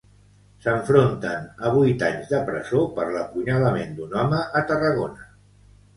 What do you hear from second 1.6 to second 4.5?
a vuit anys de presó per l'apunyalament d'un home